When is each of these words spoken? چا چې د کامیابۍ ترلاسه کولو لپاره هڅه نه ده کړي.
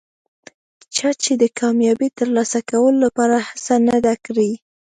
چا 0.95 1.09
چې 1.23 1.31
د 1.41 1.43
کامیابۍ 1.59 2.09
ترلاسه 2.19 2.59
کولو 2.69 2.97
لپاره 3.05 3.35
هڅه 3.47 3.75
نه 3.87 3.97
ده 4.05 4.13
کړي. 4.25 4.51